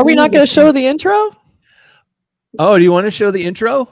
[0.00, 1.32] Are we not going to show the intro?
[2.56, 3.88] Oh, do you want to show the intro?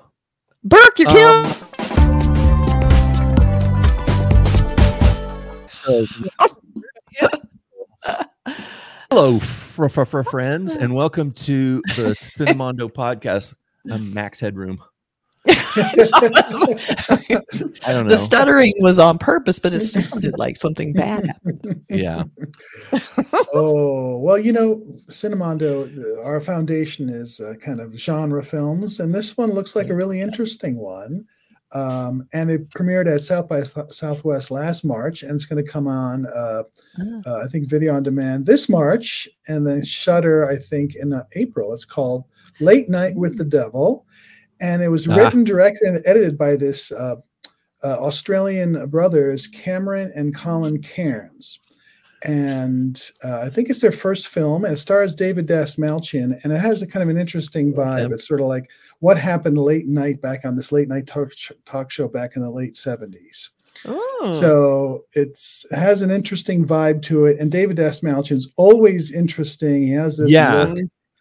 [0.63, 1.53] Burk, you're killing.
[5.89, 6.07] Um,
[9.11, 13.55] Hello, fr- fr- fr- friends, and welcome to the Cinemondo podcast.
[13.91, 14.81] I'm Max Headroom.
[15.49, 15.55] I
[17.87, 18.11] don't know.
[18.11, 21.85] the stuttering was on purpose, but it sounded like something bad happened.
[21.91, 22.23] yeah.
[23.53, 29.37] Oh well, you know, Cinemondo, our foundation is uh, kind of genre films, and this
[29.37, 31.27] one looks like a really interesting one.
[31.73, 35.89] Um, and it premiered at South by Southwest last March, and it's going to come
[35.89, 36.63] on, uh,
[37.27, 41.25] uh, I think, video on demand this March, and then Shudder, I think, in uh,
[41.33, 41.75] April.
[41.75, 42.25] It's called
[42.61, 44.07] Late Night with the Devil,
[44.61, 45.17] and it was Ah.
[45.17, 47.17] written, directed, and edited by this uh,
[47.83, 51.59] uh, Australian brothers, Cameron and Colin Cairnes
[52.27, 56.59] and uh, I think it's their first film, and it stars David Dastmalchian, and it
[56.59, 58.13] has a kind of an interesting vibe.
[58.13, 58.69] It's sort of like
[59.01, 62.43] what happened late night back on this late night talk, sh- talk show back in
[62.43, 63.51] the late seventies.
[63.85, 69.83] Oh, So it's it has an interesting vibe to it, and David Dastmalchian's always interesting.
[69.83, 70.65] He has this Yeah.
[70.65, 70.79] look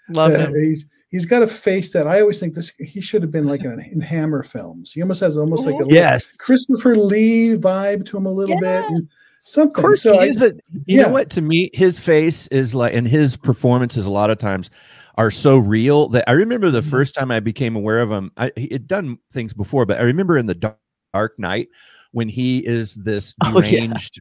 [0.10, 0.56] love that him.
[0.60, 3.64] he's he's got a face that I always think this he should have been like
[3.64, 4.92] in, in Hammer films.
[4.94, 6.28] He almost has almost like a Yes.
[6.38, 9.08] Christopher Lee vibe to him a little bit, and
[9.46, 9.76] something.
[9.78, 10.48] Of course, so he I, is a,
[10.86, 11.04] you yeah.
[11.04, 11.30] know what?
[11.32, 14.70] To me, his face is like, and his performances a lot of times
[15.18, 16.90] are so real that I remember the Mhm.
[16.90, 18.32] first time I became aware of him.
[18.38, 20.78] I he had done things before, but I remember in the Dark,
[21.14, 21.70] Dark Knight
[22.12, 23.70] when he is this Oh, yeah.
[23.72, 24.20] deranged,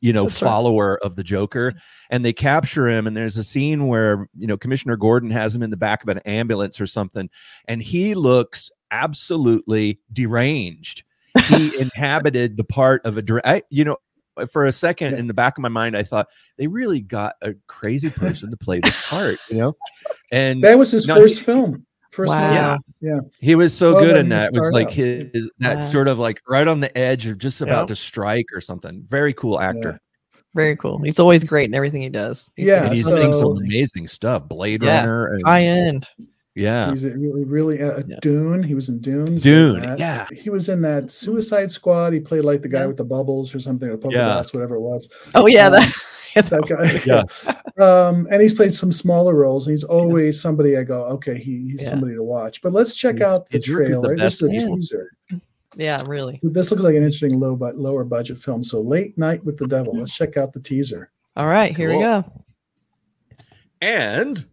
[0.00, 0.48] you know, That's right.
[0.48, 1.72] follower of the Joker,
[2.10, 3.06] and they capture him.
[3.06, 6.08] And there's a scene where you know Commissioner Gordon has him in the back of
[6.10, 7.28] an ambulance or something,
[7.66, 11.02] and he looks absolutely deranged.
[11.48, 13.96] He inhabited the part of a, you know,
[14.38, 15.18] Uh, for a second Yeah.
[15.18, 18.56] in the back of my mind, I thought they really got a crazy person to
[18.56, 19.76] play this part, you know?
[20.32, 21.84] And that was his No, first he- film.
[22.12, 22.52] First Wow.
[22.70, 22.78] film.
[23.00, 23.20] Yeah.
[23.40, 24.48] he was so Well, good in that.
[24.54, 24.92] It was like out.
[24.94, 25.24] his,
[25.60, 25.80] that Wow.
[25.80, 27.88] sort of like right on the edge of just about Yep.
[27.88, 29.04] to strike or something.
[29.06, 30.00] Very cool actor.
[30.54, 31.00] Very cool.
[31.02, 32.50] He's always great in everything he does.
[32.56, 34.48] He's Yeah, And he's so- doing some amazing stuff.
[34.48, 35.00] Blade Yeah.
[35.00, 35.26] Runner.
[35.34, 36.08] And, high end.
[36.54, 36.90] Yeah.
[36.90, 38.16] He's a really, really uh, Yeah.
[38.20, 38.62] Dune.
[38.62, 39.26] He was in Dune.
[39.26, 40.26] He was in Dune, yeah.
[40.32, 42.12] He was in that Suicide Squad.
[42.12, 42.86] He played like the guy Yeah.
[42.86, 44.26] with the bubbles or something, or polka Yeah.
[44.28, 45.08] dots, whatever it was.
[45.34, 45.94] Oh yeah, Um, that,
[46.34, 47.52] that That guy.
[47.78, 47.84] Yeah.
[48.08, 49.66] um, and he's played some smaller roles.
[49.66, 51.90] And he's always somebody I go, okay, he, he's Yeah.
[51.90, 52.60] somebody to watch.
[52.62, 54.16] But let's check He's- out the he's worked with the trailer.
[54.16, 55.10] This is a teaser.
[55.76, 56.40] yeah, really.
[56.42, 58.64] This looks like an interesting low but lower budget film.
[58.64, 59.96] So late night with the devil.
[59.96, 61.10] Let's check out the teaser.
[61.36, 62.24] All right, here we go.
[63.80, 64.44] And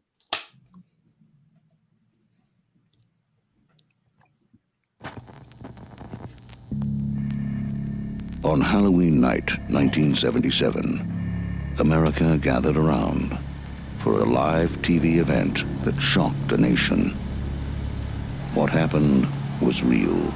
[8.45, 13.35] On Halloween night, 1977, America gathered around
[14.03, 17.17] for a live TV event that shocked the nation.
[18.53, 19.27] What happened
[19.61, 20.29] was real.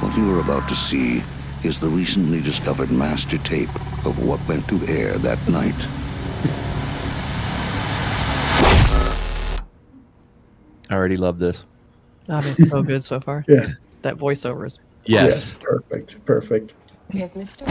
[0.00, 1.22] What you are about to see
[1.62, 3.74] is the recently discovered master tape
[4.06, 5.74] of what went to air that night.
[10.88, 11.66] I already love this.
[12.30, 13.44] I mean, so good so far.
[13.50, 13.74] Yeah.
[14.00, 15.56] That voiceover is Yes.
[15.60, 16.24] Perfect.
[16.24, 16.74] Perfect.
[17.12, 17.66] We have Mr.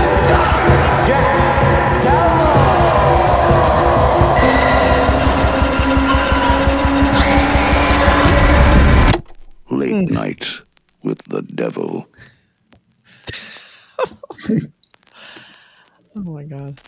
[1.08, 1.30] Jack
[9.72, 10.44] Late night
[11.04, 12.08] with the devil.
[16.16, 16.82] Oh my god.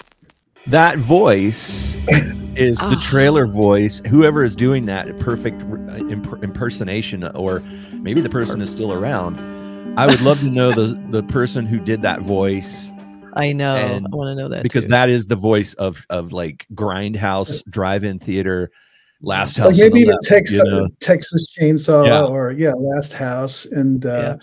[0.67, 1.95] That voice
[2.55, 3.01] is the Ah.
[3.01, 4.01] trailer voice.
[4.07, 7.61] Whoever is doing that perfect uh, imp- impersonation, or
[7.93, 9.39] maybe the person is still around.
[9.97, 12.91] I would love to know the the person who did that voice
[13.33, 13.75] I know.
[13.75, 14.91] And- I want to know that because too.
[14.91, 18.71] that is the voice of of like grindhouse drive-in theater,
[19.21, 19.67] last house.
[19.71, 20.87] Like maybe the even Left, Texas, you know?
[20.99, 22.23] Texas Chainsaw Yeah.
[22.23, 24.37] or yeah, Last House, and uh,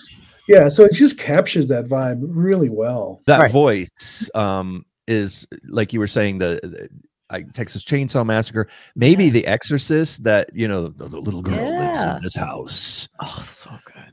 [0.49, 0.69] yeah.
[0.71, 3.21] so it just captures that vibe really well.
[3.27, 3.51] that Right.
[3.53, 6.89] voice um is like you were saying the, the
[7.31, 10.25] like Texas Chainsaw Massacre, maybe The Exorcist.
[10.25, 13.09] That you know the, the little girl lives in this house.
[13.21, 14.13] Oh, so good.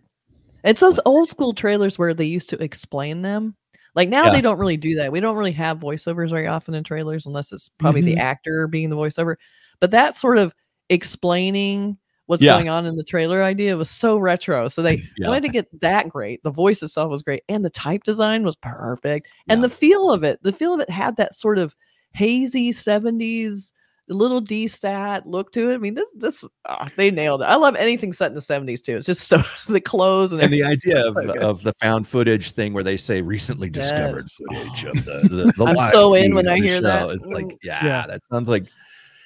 [0.64, 3.56] It's those old school trailers where they used to explain them.
[3.94, 4.32] Like now Yeah.
[4.32, 5.12] they don't really do that.
[5.12, 8.20] We don't really have voiceovers very often in trailers unless it's probably the Mhm.
[8.22, 9.36] actor being the voiceover.
[9.80, 10.54] But that sort of
[10.90, 12.54] explaining what's Yeah.
[12.56, 14.68] going on in the trailer idea was so retro.
[14.68, 15.28] So they Yeah.
[15.28, 16.42] wanted to get that great.
[16.44, 19.28] The voice itself was great and the type design was perfect.
[19.48, 21.76] And the feel of it, the feel of it had that sort of
[22.16, 23.72] hazy 70s
[24.10, 25.76] a little desat look to it.
[25.76, 27.46] I mean, this this ah, they nailed it.
[27.46, 28.98] I love anything set in the seventies too.
[28.98, 32.52] It's just so the clothes and, and the idea of, So of the found footage
[32.52, 34.92] thing where they say recently discovered footage Oh.
[34.92, 37.10] of the, the, the I'm live so in when I the hear that.
[37.10, 38.08] It's like, yeah, Yeah.
[38.08, 38.68] that sounds like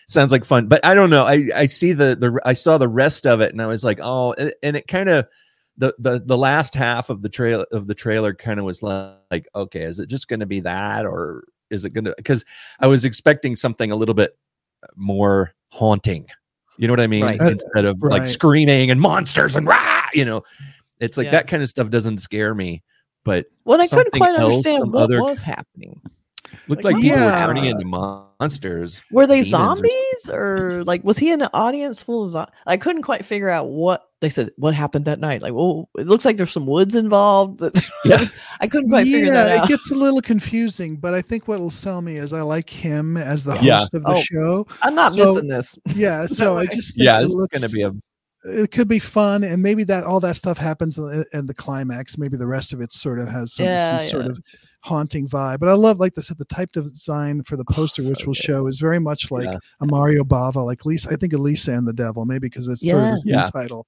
[0.08, 0.68] sounds like fun.
[0.68, 1.26] But I don't know.
[1.26, 4.00] I I see the the I saw the rest of it and I was like,
[4.02, 5.28] oh, and, and it kind of
[5.78, 9.46] the the the last half of the trail of the trailer kind of was like,
[9.54, 12.14] okay, is it just going to be that or is it going to?
[12.18, 12.44] Because
[12.80, 14.38] I was expecting something a little bit
[14.96, 16.28] more haunting.
[16.78, 17.24] You know what I mean?
[17.24, 17.40] Right.
[17.42, 20.44] Instead of like screaming and monsters and rah, you know,
[21.00, 21.32] it's like Yeah.
[21.32, 22.84] that kind of stuff doesn't scare me.
[23.26, 26.00] But well, I couldn't quite else, understand what other- was happening.
[26.68, 29.02] Looked Like, like, people were turning into monsters.
[29.12, 32.30] Were they demons or zombies or like was he in an audience full of?
[32.32, 34.52] Zo- I couldn't quite figure out what they said.
[34.58, 35.42] What happened that night?
[35.42, 37.62] Like, well, it looks like there's some woods involved.
[38.06, 38.26] Yeah.
[38.62, 41.60] I couldn't quite figure yeah, that it gets a little confusing, but I think what
[41.60, 43.84] will sell me is I like him as the host Yeah.
[43.84, 44.22] of the Oh.
[44.22, 44.68] show.
[44.84, 45.78] I'm not so- missing this.
[45.96, 47.92] Yeah, so I just think Yeah, it this is looks, going to be a
[48.46, 52.18] it could be fun, and maybe that all that stuff happens in, in the climax.
[52.18, 54.40] Maybe the rest of it sort of has some, Yeah, some sort of
[54.82, 55.60] haunting vibe.
[55.60, 58.34] But I love, like I said, the type design for the poster, which so will
[58.34, 58.44] good.
[58.44, 59.58] show, is very much like Yeah.
[59.82, 61.10] a Mario Bava, like Lisa.
[61.12, 63.16] I think Elisa and the Devil, maybe because it's sort of Yeah.
[63.26, 63.46] new Yeah.
[63.48, 63.88] title.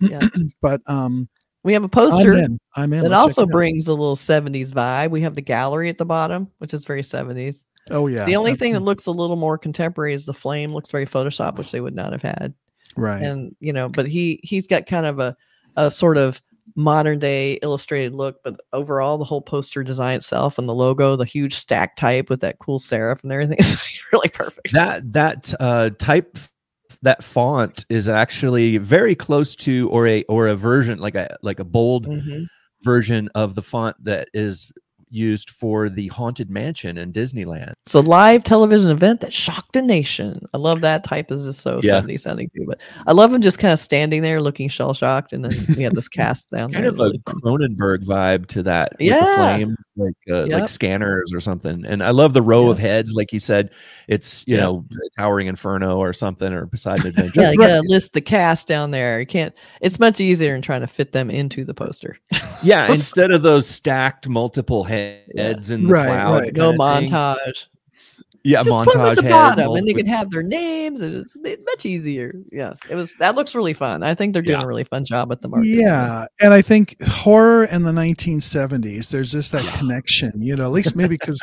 [0.00, 0.20] Yeah.
[0.60, 1.28] but um,
[1.62, 2.58] We have a I'm poster in.
[2.76, 3.02] I'm in.
[3.02, 3.50] that Let's check also it out.
[3.52, 5.10] brings a little 70s vibe.
[5.10, 7.64] We have the gallery at the bottom, which is very 70s.
[7.90, 8.24] Oh yeah.
[8.24, 11.58] the only thing that looks a little more contemporary is the flame looks very Photoshop,
[11.58, 12.54] which they would not have had.
[12.96, 13.22] right.
[13.22, 15.36] And you know, but he he's got kind of a
[15.76, 16.40] a sort of
[16.76, 21.24] modern day illustrated look, but overall the whole poster design itself and the logo, the
[21.24, 23.76] huge stack type with that cool serif and everything is
[24.12, 24.72] really perfect.
[24.72, 26.38] that that uh, type
[27.02, 31.58] that font is actually very close to or a or a version like a like
[31.58, 32.46] a bold Mhm.
[32.82, 34.72] version of the font that is
[35.14, 37.72] used for the haunted mansion in Disneyland.
[37.84, 40.44] It's a live television event that shocked a nation.
[40.52, 41.92] I love that type is just so Yeah.
[41.92, 42.64] 70 sounding too.
[42.66, 45.32] But I love him just kind of standing there looking shell shocked.
[45.32, 46.90] And then we have this cast down Kind there.
[46.92, 47.40] of a fun.
[47.40, 49.36] Cronenberg vibe to that with the Yeah.
[49.36, 50.60] flames like uh, Yep.
[50.60, 51.84] like scanners or something.
[51.86, 52.70] And I love the row Yeah.
[52.72, 53.70] of heads like you said
[54.08, 54.62] it's you Yeah.
[54.64, 54.84] know
[55.18, 57.40] Towering Inferno or something or Poseidon Adventure.
[57.40, 59.20] Yeah, you gotta list the cast down there.
[59.20, 59.54] You can't.
[59.80, 62.18] It's much easier in trying to fit them into the poster.
[62.62, 65.03] yeah, instead of those stacked multiple heads
[65.70, 66.40] in the Right, cloud.
[66.40, 66.52] right.
[66.54, 67.08] No kinda thing.
[68.44, 68.50] Montage.
[68.50, 71.00] Yeah, Just montage put them at the heads, bottom, and they can have their names,
[71.00, 72.34] and it's much easier.
[72.52, 73.14] Yeah, it was.
[73.18, 74.02] That looks really fun.
[74.02, 74.64] I think they're doing Yeah.
[74.64, 75.80] a really fun job at the marketing.
[75.80, 79.10] Yeah, and I think horror in the 1970s.
[79.10, 80.64] There's just that connection, you know.
[80.64, 81.40] At least maybe because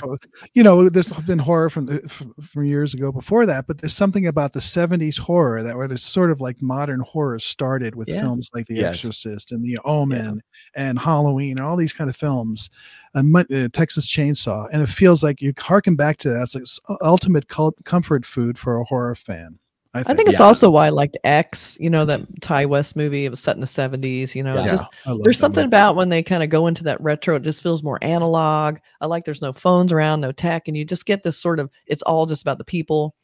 [0.54, 2.00] you know there's been horror from the,
[2.42, 6.32] from years ago before that, but there's something about the 70s horror that was sort
[6.32, 8.22] of like modern horror started with Yeah.
[8.22, 8.96] films like The Yes.
[8.96, 10.42] Exorcist and The Omen
[10.76, 12.70] and Halloween and all these kind of films,
[13.14, 16.44] and uh, Texas Chainsaw, and it feels like you harken back to that.
[16.44, 19.58] It's like s- ultimate cult- comfort food for a horror fan.
[19.94, 20.46] I I think, think it's Yeah.
[20.46, 21.78] also why I liked X.
[21.82, 23.26] You know that Ti West movie.
[23.26, 24.34] It was set in the seventies.
[24.36, 24.68] You know, Yeah.
[24.68, 24.90] just
[25.24, 25.68] there's something movie.
[25.68, 27.36] about when they kind of go into that retro.
[27.36, 28.78] It just feels more analog.
[29.02, 31.70] I like there's no phones around, no tech, and you just get this sort of.
[31.88, 33.16] It's all just about the people,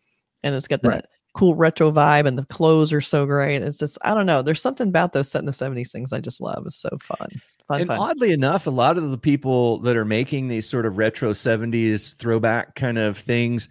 [0.44, 1.06] and it's got that Right.
[1.36, 3.62] cool retro vibe, and the clothes are so great.
[3.62, 4.42] It's just I don't know.
[4.42, 6.64] There's something about those set in the '70s things I just love.
[6.66, 7.30] It's so fun,
[7.68, 8.00] fun, and fun.
[8.00, 12.16] oddly enough, a lot of the people that are making these sort of retro 70s
[12.16, 13.69] throwback kind of things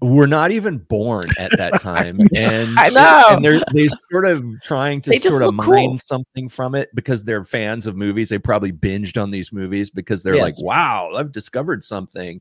[0.00, 2.20] were not even born at that time.
[2.34, 3.26] and I know.
[3.30, 5.98] And they're they sort of trying to They sort of mine cool.
[5.98, 8.28] something from it because they're fans of movies.
[8.28, 12.40] They probably binged on these movies because they're like, wow, I've discovered something.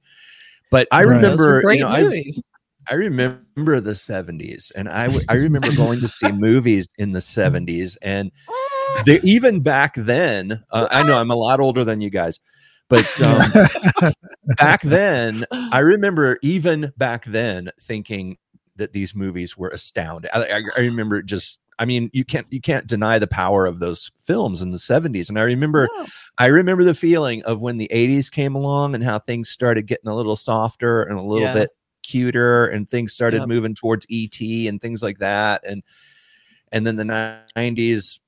[0.70, 1.16] But I Right.
[1.16, 2.44] Remember, great you know, I, movies.
[2.90, 7.20] I remember the 70s and I, w- I remember going to see movies in the
[7.20, 8.57] 70s and oh,
[9.06, 12.40] they, even back then uh, I know I'm a lot older than you guys
[12.90, 13.42] but um,
[14.58, 18.38] back then I remember even back then thinking
[18.76, 22.62] that these movies were astounding I, I, I remember just I mean you can't you
[22.62, 26.06] can't deny the power of those films in the 70s and I remember Yeah.
[26.40, 30.08] I remember the feeling of when the 80s came along and how things started getting
[30.10, 31.54] a little softer and a little Yeah.
[31.54, 31.70] bit
[32.04, 33.48] cuter and things started Yep.
[33.50, 35.84] moving towards ET and things like that and
[36.72, 37.04] and then the
[37.58, 38.20] 90s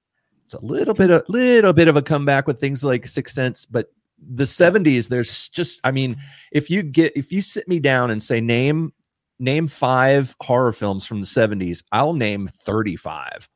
[0.52, 3.68] it's a little bit a little bit of a comeback with things like Six Sense
[3.68, 3.94] but
[4.34, 6.18] the 70s there's just I mean
[6.52, 8.92] if you get if you sit me down and say name
[9.38, 13.48] name 5 horror films from the 70s I'll name 35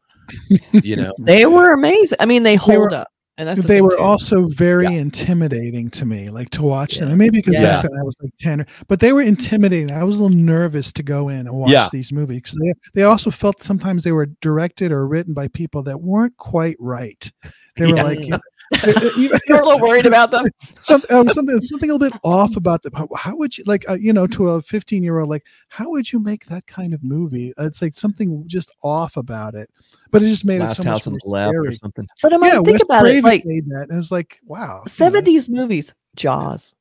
[0.72, 1.14] you know?
[1.20, 2.18] They were amazing.
[2.22, 3.08] I mean, they hold were- up,
[3.38, 4.02] and that's the they were too.
[4.04, 4.92] also very Yeah.
[5.02, 7.10] intimidating to me, like to watch them.
[7.10, 7.82] And maybe because Yeah.
[7.82, 9.92] back then I was like 10, or- but they were intimidating.
[9.92, 11.90] I was a little nervous to go in and watch Yeah.
[11.92, 15.82] these movies because they, they also felt sometimes they were directed or written by people
[15.84, 17.32] that weren't quite right.
[17.76, 18.04] They were Yeah.
[18.04, 18.40] like, you know, even-
[19.48, 20.48] You're a little worried about them.
[20.80, 22.94] some, uh, something something a little bit off about them.
[22.94, 25.90] how, how would you like uh, you know to a 15 year old like how
[25.90, 29.70] would you make that kind of movie it's like something just off about it
[30.12, 31.76] but it just made Last it so House much more the or scary.
[31.76, 32.08] something.
[32.22, 33.24] But I mean, yeah think Wes about Craven it.
[33.24, 36.74] Like made that and it's like wow you know, seventies movies, Jaws,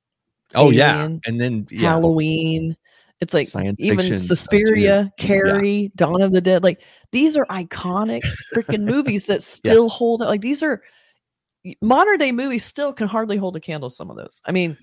[0.55, 2.77] Oh yeah, and then yeah, Halloween.
[3.21, 4.35] It's like Science even fiction stuff, too.
[4.35, 6.65] Suspiria, Carrie, Dawn of the Dead.
[6.65, 6.83] Like
[7.13, 8.23] these are iconic
[8.55, 10.21] freaking movies that still hold.
[10.21, 10.83] Like these are
[11.81, 13.91] modern day movies still can hardly hold a candle.
[13.91, 14.41] to Some of those.
[14.47, 14.77] I mean,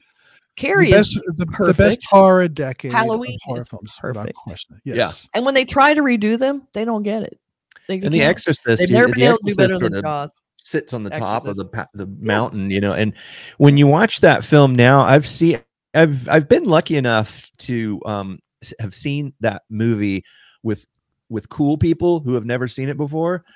[0.56, 4.16] Carrie the is best, the, the best horror decade of Halloween horror is films without
[4.24, 4.38] perfect.
[4.38, 4.96] question Yeah.
[4.96, 7.40] yes And when they try to redo them, they don't get it.
[7.88, 8.30] They and the can't.
[8.30, 8.80] Exorcist.
[8.80, 10.34] They've you- never the been able to do better than of Jaws.
[10.58, 12.94] sits on the top of the the mountain, you know.
[12.94, 13.14] And
[13.58, 15.62] when you watch that film now, I've seen
[15.94, 18.40] I've I've been lucky enough to um
[18.80, 20.24] have seen that movie
[20.62, 20.86] with
[21.30, 23.50] with cool people who have never seen it before i- i-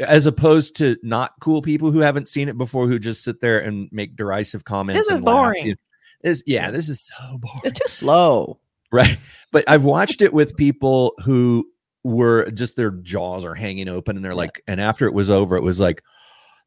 [0.00, 3.60] as opposed to not cool people who haven't seen it before who just sit there
[3.60, 5.24] and make derisive comments This is laugh.
[5.24, 5.76] boring.
[6.22, 7.60] This, yeah, this is so boring.
[7.64, 8.58] It's too slow.
[8.92, 9.18] right
[9.50, 11.66] but i've watched it with people who
[12.04, 14.36] were just their jaws are hanging open and they're Yeah.
[14.36, 16.02] like and after it was over it was like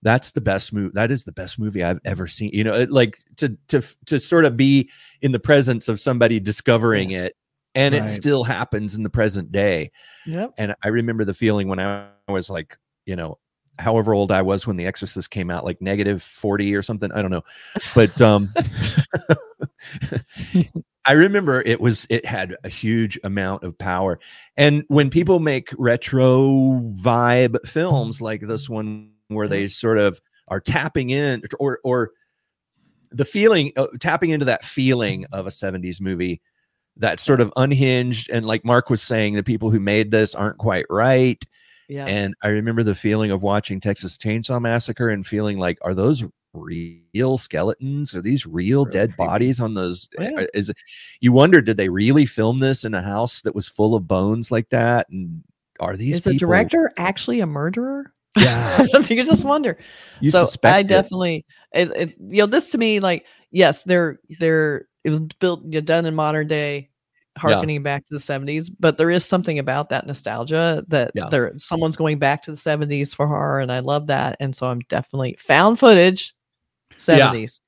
[0.02, 2.90] that's the best movie that is the best movie i've ever seen you know it,
[2.92, 4.90] like to to to sort of be
[5.22, 7.36] in the presence of somebody discovering it
[7.76, 9.92] and it still happens in the present day
[10.26, 10.54] Yep.
[10.58, 13.38] and i remember the feeling when i was like you know
[13.78, 17.22] however old i was when the exorcist came out like negative 40 or something i
[17.22, 17.44] don't know.
[17.94, 18.54] But um
[21.06, 24.20] i remember it was it had a huge amount of power.
[24.58, 30.60] And when people make retro vibe films like this one where they sort of are
[30.60, 32.12] tapping in or or
[33.12, 36.42] the feeling uh, tapping into that feeling of a 70s movie
[36.98, 40.58] that sort of unhinged and like mark was saying the people who made this aren't
[40.58, 41.44] quite right
[41.88, 42.06] Yeah.
[42.06, 46.24] and I remember the feeling of watching Texas Chainsaw Massacre and feeling like, are those
[46.54, 48.16] real skeletons?
[48.16, 50.10] Are these real dead bodies on those?
[50.20, 50.32] Yeah.
[50.38, 50.72] uh, Is
[51.20, 54.52] you wonder, did they really film this in a house that was full of bones
[54.52, 55.08] like that?
[55.10, 55.44] And
[55.80, 58.14] are these is the director actually a murderer?
[58.38, 59.78] Yeah, you just wonder.
[60.20, 60.88] you so I it.
[60.88, 65.64] definitely, it, it, you know, this to me, like, yes, they're they're it was built,
[65.66, 66.90] you know, done in modern day,
[67.38, 71.28] harkening back to the seventies, but there is something about that nostalgia that Yeah.
[71.30, 74.68] there someone's going back to the seventies for horror, and I love that, and so
[74.68, 76.34] I'm definitely found footage,
[76.98, 77.62] seventies.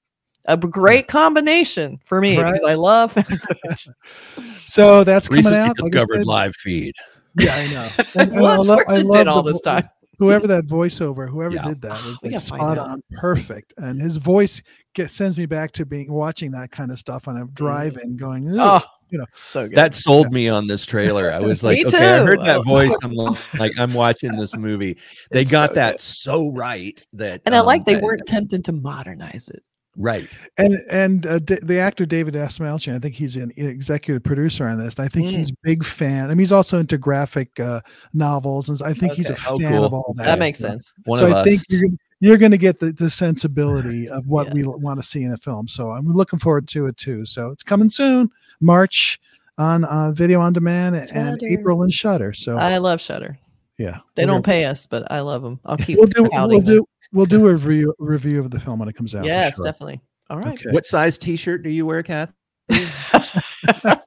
[0.46, 3.14] a great combination for me because I love
[4.66, 6.26] so that's coming recently out discovered said.
[6.26, 6.94] live feed.
[7.36, 9.90] yeah i know and, and I love, I it love all the this time?
[10.20, 11.68] whoever that voiceover, whoever Yeah.
[11.68, 14.62] did that was like spot on, perfect, and his voice
[14.96, 17.54] gets, sends me back to being watching that kind of stuff on a mm.
[17.54, 18.92] drive-in, going, Oh, "Ugh," ah.
[19.10, 19.26] You know.
[19.34, 19.78] so good.
[19.78, 21.32] That sold me on this trailer.
[21.32, 22.96] I was like, Me okay, I heard that voice.
[23.04, 23.14] I'm
[23.60, 24.98] like, I'm watching this movie.
[25.32, 26.02] They It's got so that good.
[26.02, 29.64] so right that, and I like um, they that- weren't tempted to modernize it.
[29.96, 30.28] right.
[30.58, 34.78] and and uh, D- the actor David Dastmalchian, I think he's an executive producer on
[34.78, 34.96] this.
[34.96, 35.38] And I think Mm.
[35.38, 36.26] he's a big fan.
[36.26, 37.82] I mean, he's also into graphic uh,
[38.14, 39.86] novels, and I think he's a Oh, fan cool.
[39.86, 40.26] of all that.
[40.26, 40.72] That makes stuff.
[40.72, 40.94] sense.
[41.06, 41.46] One so of I us.
[41.48, 44.54] think you're gonna, you're going to get the, the sensibility of what Yeah.
[44.54, 45.68] we want to see in a film.
[45.68, 47.26] So I'm looking forward to it too.
[47.26, 49.20] So it's coming soon, March
[49.58, 52.34] on uh, video on demand, and April and Shudder.
[52.34, 53.38] So I love Shudder.
[53.78, 55.60] yeah, They don't pay us, but I love them.
[55.66, 55.98] I'll keep.
[55.98, 56.60] We'll do we'll them.
[56.62, 59.26] do we'll do a review review of the film when it comes out.
[59.26, 59.64] Yes, sure.
[59.64, 60.02] definitely.
[60.30, 60.54] All right.
[60.60, 60.70] Okay.
[60.72, 62.34] What size T-shirt do you wear, Kath?
[62.70, 64.00] I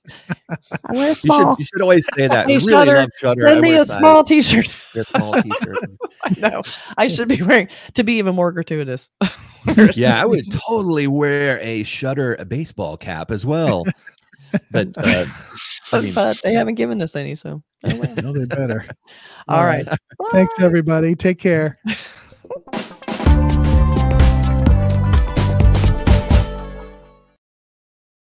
[0.90, 1.54] wear a You small.
[1.54, 2.44] should you should always say that.
[2.44, 3.42] I we really Shudder, love Shudder.
[3.48, 4.70] Send me a small T-shirt.
[4.94, 5.78] a small T-shirt.
[6.24, 6.62] I know.
[6.98, 9.08] I should be wearing to be even more gratuitous.
[9.94, 13.84] yeah, I would totally wear a Shudder a baseball cap as well.
[14.70, 15.26] But uh,
[15.92, 18.14] I mean, but they haven't given us any, so oh well.
[18.16, 18.86] No, they better.
[19.48, 19.86] all right.
[20.32, 21.14] Thanks everybody.
[21.14, 21.78] Take care.